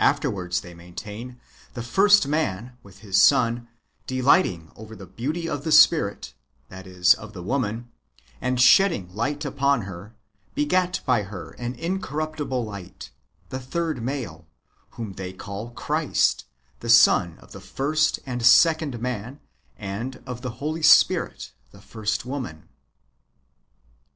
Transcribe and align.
Afterwards, 0.00 0.62
they 0.62 0.74
maintain, 0.74 1.38
the 1.74 1.84
first 1.84 2.26
man, 2.26 2.76
with 2.82 2.98
his 2.98 3.22
son, 3.22 3.68
delighting 4.08 4.72
over 4.74 4.96
the 4.96 5.06
beauty 5.06 5.48
of 5.48 5.62
the 5.62 5.70
Spirit— 5.70 6.34
that 6.68 6.84
is, 6.84 7.14
of 7.14 7.32
the 7.32 7.44
woman— 7.44 7.88
and 8.40 8.60
shedding 8.60 9.14
light 9.14 9.44
upon 9.44 9.82
her, 9.82 10.16
begat 10.56 11.00
by 11.06 11.22
her 11.22 11.50
an 11.60 11.76
incorruptible 11.76 12.64
light, 12.64 13.12
the 13.50 13.60
third 13.60 14.02
male, 14.02 14.48
whom 14.98 15.12
they 15.12 15.32
call 15.32 15.70
Christ,— 15.70 16.44
the 16.80 16.90
son 16.90 17.38
of 17.38 17.52
the 17.52 17.60
first 17.60 18.18
and 18.26 18.44
second 18.44 18.98
man, 18.98 19.38
and 19.78 20.20
of 20.26 20.40
the 20.42 20.50
Holy 20.58 20.82
Spirit, 20.82 21.52
the 21.70 21.80
first 21.80 22.26
woman. 22.26 22.68